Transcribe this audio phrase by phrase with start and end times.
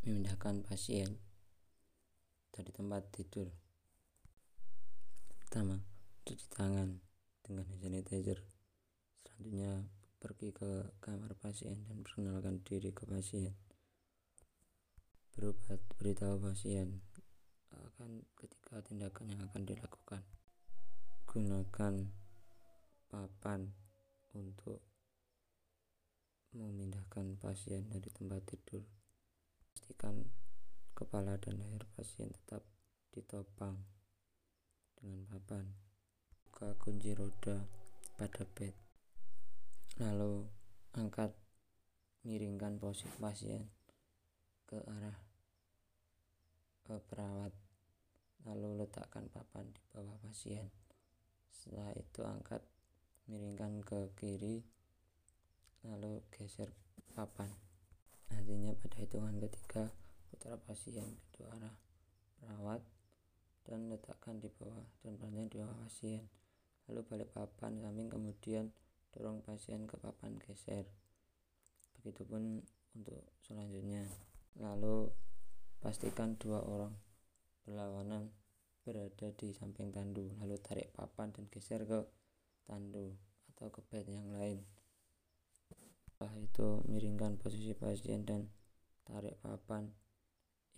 [0.00, 1.20] memindahkan pasien
[2.48, 3.52] dari tempat tidur.
[5.28, 5.76] Pertama
[6.24, 6.96] cuci tangan
[7.44, 8.40] dengan hand sanitizer.
[9.20, 9.84] Selanjutnya
[10.16, 13.52] pergi ke kamar pasien dan perkenalkan diri ke pasien.
[15.36, 17.04] Berobat beritahu pasien
[17.68, 20.24] akan ketika tindakan yang akan dilakukan.
[21.28, 21.94] Gunakan
[23.12, 23.68] papan
[24.32, 24.80] untuk
[26.56, 28.82] memindahkan pasien dari tempat tidur
[29.90, 30.22] pastikan
[30.94, 32.62] kepala dan leher pasien tetap
[33.10, 33.74] ditopang
[34.94, 35.66] dengan papan.
[36.46, 37.58] Buka kunci roda
[38.14, 38.70] pada bed.
[39.98, 40.46] Lalu
[40.94, 41.34] angkat
[42.22, 43.66] miringkan posisi pasien
[44.62, 45.18] ke arah
[46.86, 47.50] ke perawat.
[48.46, 50.70] Lalu letakkan papan di bawah pasien.
[51.50, 52.62] Setelah itu angkat
[53.26, 54.62] miringkan ke kiri
[55.82, 56.70] lalu geser
[57.10, 57.50] papan
[59.00, 59.88] hitungan ketiga
[60.28, 61.74] putar pasien kedua arah
[62.36, 62.84] perawat
[63.64, 66.28] dan letakkan di bawah dan pasien di bawah pasien.
[66.88, 68.68] Lalu balik papan samping kemudian
[69.16, 70.84] dorong pasien ke papan geser.
[71.96, 72.60] Begitupun
[72.96, 74.04] untuk selanjutnya.
[74.58, 75.08] Lalu
[75.80, 76.92] pastikan dua orang
[77.64, 78.28] berlawanan
[78.84, 80.34] berada di samping tandu.
[80.42, 82.04] Lalu tarik papan dan geser ke
[82.68, 83.16] tandu
[83.54, 84.60] atau ke bed yang lain.
[86.04, 88.50] Setelah itu miringkan posisi pasien dan
[89.04, 89.90] tarik papan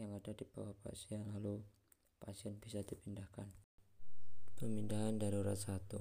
[0.00, 1.62] yang ada di bawah pasien lalu
[2.18, 3.50] pasien bisa dipindahkan.
[4.56, 5.98] Pemindahan darurat satu.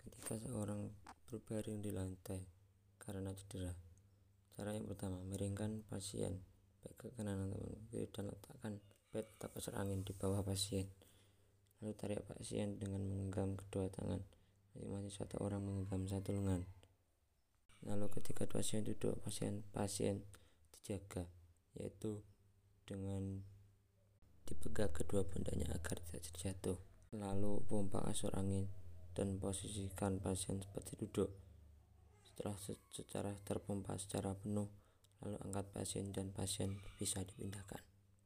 [0.00, 0.88] Ketika seorang
[1.28, 2.40] berbaring di lantai
[2.96, 3.72] karena cedera.
[4.54, 6.40] Cara yang pertama miringkan pasien.
[6.80, 8.80] Baik ke kanan atau kiri dan letakkan
[9.12, 10.88] bed atau kasur angin di bawah pasien.
[11.80, 14.24] Lalu tarik pasien dengan menggenggam kedua tangan.
[14.72, 16.64] Masing-masing satu orang menggenggam satu lengan.
[17.84, 20.24] Lalu ketika pasien duduk pasien pasien
[20.84, 21.24] dijaga
[21.80, 22.20] yaitu
[22.84, 23.40] dengan
[24.44, 26.76] dipegang kedua pundaknya agar tidak terjatuh.
[27.16, 28.68] Lalu pompa kasur angin
[29.16, 31.32] dan posisikan pasien seperti duduk.
[32.20, 32.60] Setelah
[32.92, 34.68] secara terpompa secara penuh
[35.24, 37.93] lalu angkat pasien dan pasien bisa dipindahkan